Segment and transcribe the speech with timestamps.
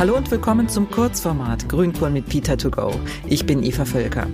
[0.00, 2.90] Hallo und willkommen zum Kurzformat Grünkohl mit Peter to go.
[3.26, 4.28] Ich bin Eva Völker.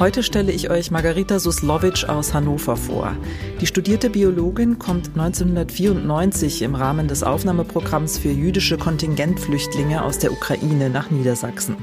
[0.00, 3.16] Heute stelle ich euch Margarita Suslowitsch aus Hannover vor.
[3.60, 10.90] Die studierte Biologin kommt 1994 im Rahmen des Aufnahmeprogramms für jüdische Kontingentflüchtlinge aus der Ukraine
[10.90, 11.76] nach Niedersachsen.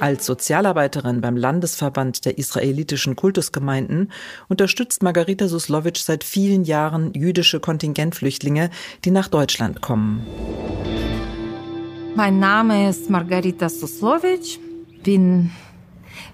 [0.00, 4.10] Als Sozialarbeiterin beim Landesverband der israelitischen Kultusgemeinden
[4.48, 8.70] unterstützt Margarita Suslowitsch seit vielen Jahren jüdische Kontingentflüchtlinge,
[9.04, 10.26] die nach Deutschland kommen.
[12.16, 14.58] Mein Name ist Margarita Suslowitsch,
[15.02, 15.50] bin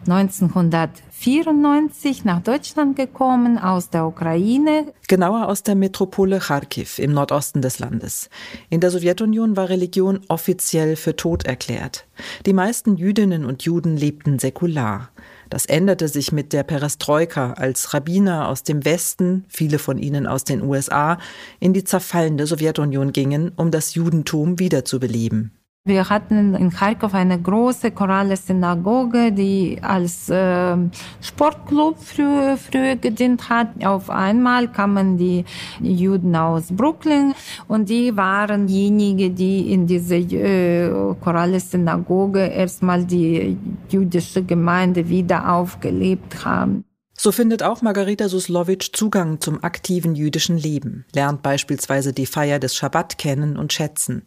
[0.06, 4.92] 1994 nach Deutschland gekommen aus der Ukraine.
[5.08, 8.30] Genauer aus der Metropole Kharkiv im Nordosten des Landes.
[8.70, 12.06] In der Sowjetunion war Religion offiziell für tot erklärt.
[12.46, 15.10] Die meisten Jüdinnen und Juden lebten säkular.
[15.50, 20.44] Das änderte sich mit der Perestroika, als Rabbiner aus dem Westen, viele von ihnen aus
[20.44, 21.18] den USA,
[21.58, 25.50] in die zerfallende Sowjetunion gingen, um das Judentum wiederzubeleben.
[25.84, 30.76] Wir hatten in Kharkov eine große chorale Synagoge, die als äh,
[31.20, 33.84] Sportclub früher, früher gedient hat.
[33.84, 35.44] Auf einmal kamen die
[35.80, 37.34] Juden aus Brooklyn
[37.66, 40.88] und die waren diejenigen, die in diese äh,
[41.20, 43.56] chorale Synagoge erstmal die
[43.88, 46.84] jüdische Gemeinde wieder aufgelebt haben.
[47.18, 52.76] So findet auch Margarita Suslowitsch Zugang zum aktiven jüdischen Leben, lernt beispielsweise die Feier des
[52.76, 54.22] Schabbat kennen und schätzen.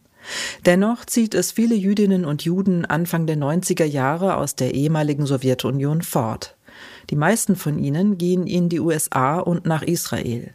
[0.66, 6.02] Dennoch zieht es viele Jüdinnen und Juden Anfang der 90er Jahre aus der ehemaligen Sowjetunion
[6.02, 6.56] fort.
[7.09, 10.53] Die meisten von ihnen gehen in die USA und nach Israel.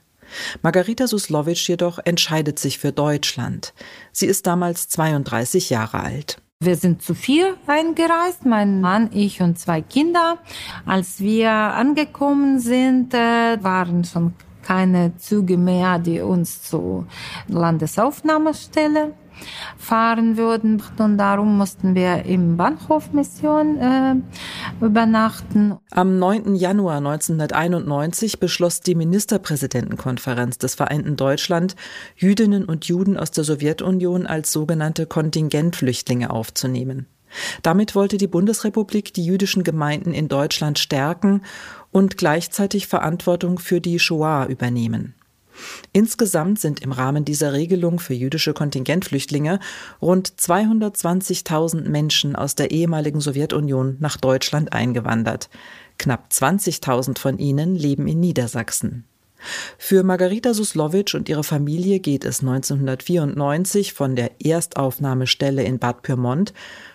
[0.62, 3.74] Margarita Suslowitsch jedoch entscheidet sich für Deutschland.
[4.12, 6.40] Sie ist damals 32 Jahre alt.
[6.62, 10.36] Wir sind zu vier eingereist, mein Mann, ich und zwei Kinder.
[10.84, 17.06] Als wir angekommen sind, äh, waren schon keine Züge mehr, die uns zur
[17.48, 19.14] Landesaufnahmestelle
[19.76, 20.82] fahren würden.
[20.98, 24.14] Und darum mussten wir im Bahnhof Mission äh,
[24.84, 25.76] übernachten.
[25.90, 26.54] Am 9.
[26.54, 31.76] Januar 1991 beschloss die Ministerpräsidentenkonferenz des Vereinten Deutschland,
[32.16, 37.06] Jüdinnen und Juden aus der Sowjetunion als sogenannte Kontingentflüchtlinge aufzunehmen.
[37.62, 41.42] Damit wollte die Bundesrepublik die jüdischen Gemeinden in Deutschland stärken
[41.92, 45.14] und gleichzeitig Verantwortung für die Shoah übernehmen.
[45.92, 49.60] Insgesamt sind im Rahmen dieser Regelung für jüdische Kontingentflüchtlinge
[50.00, 55.48] rund 220.000 Menschen aus der ehemaligen Sowjetunion nach Deutschland eingewandert.
[55.98, 59.04] Knapp 20.000 von ihnen leben in Niedersachsen.
[59.78, 66.52] Für Margarita Suslowitsch und ihre Familie geht es 1994 von der Erstaufnahmestelle in Bad Pyrmont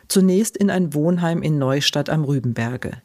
[0.07, 3.01] zunächst in ein Wohnheim in Neustadt am Rübenberge.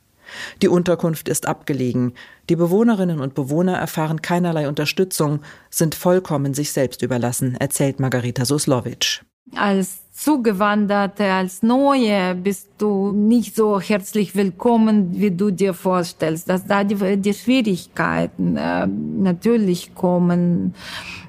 [0.62, 2.14] Die Unterkunft ist abgelegen.
[2.48, 9.22] Die Bewohnerinnen und Bewohner erfahren keinerlei Unterstützung, sind vollkommen sich selbst überlassen, erzählt Margarita Suslowitsch.
[9.56, 16.48] Als Zugewanderte, als Neue bist du nicht so herzlich willkommen, wie du dir vorstellst.
[16.48, 20.74] Dass da die, die Schwierigkeiten äh, natürlich kommen.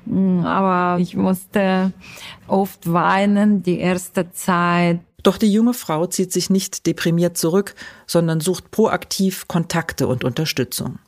[0.06, 1.94] Mm, aber ich musste
[2.48, 5.00] oft weinen die erste Zeit.
[5.24, 7.76] Doch die junge Frau zieht sich nicht deprimiert zurück,
[8.08, 11.00] sondern sucht proaktiv Kontakte und Unterstützung.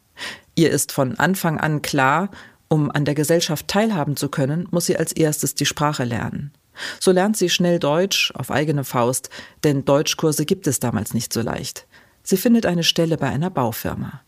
[0.56, 2.30] Ihr ist von Anfang an klar,
[2.68, 6.52] um an der Gesellschaft teilhaben zu können, muss sie als erstes die Sprache lernen.
[7.00, 9.30] So lernt sie schnell Deutsch auf eigene Faust,
[9.64, 11.86] denn Deutschkurse gibt es damals nicht so leicht.
[12.24, 14.22] Sie findet eine Stelle bei einer Baufirma.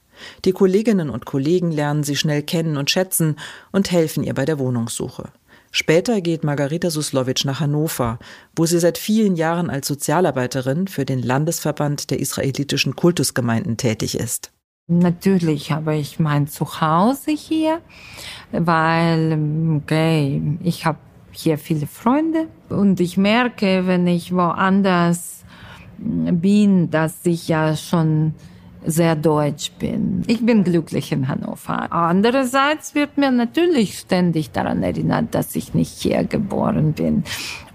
[0.45, 3.37] Die Kolleginnen und Kollegen lernen sie schnell kennen und schätzen
[3.71, 5.29] und helfen ihr bei der Wohnungssuche.
[5.77, 8.17] Später geht Margarita Suslowitsch nach Hannover,
[8.55, 14.53] wo sie seit vielen Jahren als Sozialarbeiterin für den Landesverband der israelitischen Kultusgemeinden tätig ist.
[14.87, 17.81] Natürlich habe ich mein Zuhause hier,
[18.53, 19.37] weil,
[19.75, 20.99] okay, ich habe
[21.31, 25.43] hier viele Freunde und ich merke, wenn ich woanders
[25.97, 28.33] bin, dass ich ja schon
[28.85, 30.23] sehr deutsch bin.
[30.27, 31.91] Ich bin glücklich in Hannover.
[31.91, 37.23] Andererseits wird mir natürlich ständig daran erinnert, dass ich nicht hier geboren bin.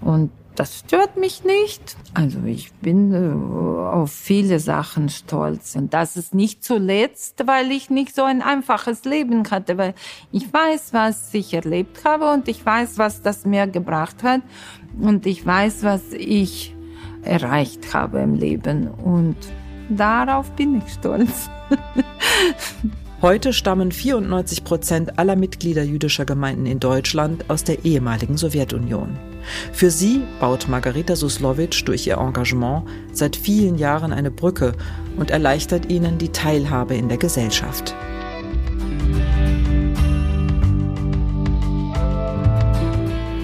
[0.01, 1.95] Und das stört mich nicht.
[2.13, 5.75] Also ich bin äh, auf viele Sachen stolz.
[5.75, 9.93] Und das ist nicht zuletzt, weil ich nicht so ein einfaches Leben hatte, weil
[10.31, 14.41] ich weiß, was ich erlebt habe und ich weiß, was das mir gebracht hat
[14.99, 16.75] und ich weiß, was ich
[17.23, 18.89] erreicht habe im Leben.
[18.89, 19.37] Und
[19.97, 21.49] Darauf bin ich stolz.
[23.21, 29.15] Heute stammen 94 Prozent aller Mitglieder jüdischer Gemeinden in Deutschland aus der ehemaligen Sowjetunion.
[29.73, 34.73] Für sie baut Margarita Suslowitsch durch ihr Engagement seit vielen Jahren eine Brücke
[35.17, 37.93] und erleichtert ihnen die Teilhabe in der Gesellschaft.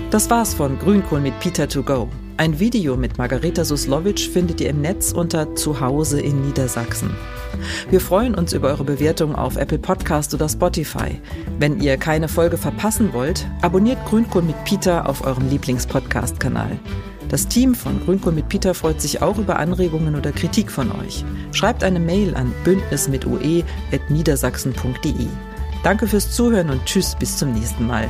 [0.10, 2.08] Das war's von Grünkohl mit Peter to go.
[2.38, 7.10] Ein Video mit Margareta Suslowitsch findet ihr im Netz unter Zuhause in Niedersachsen.
[7.90, 11.20] Wir freuen uns über eure Bewertung auf Apple Podcast oder Spotify.
[11.60, 16.80] Wenn ihr keine Folge verpassen wollt, abonniert Grünkohl mit Peter auf eurem Lieblingspodcast-Kanal.
[17.28, 21.26] Das Team von Grünkohl mit Peter freut sich auch über Anregungen oder Kritik von euch.
[21.52, 25.28] Schreibt eine Mail an bündnismitue.niedersachsen.de.
[25.84, 28.10] Danke fürs Zuhören und tschüss bis zum nächsten Mal.